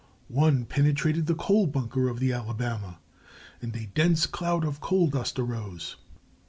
[0.29, 2.97] One penetrated the coal bunker of the Alabama,
[3.61, 5.95] and a dense cloud of coal dust arose.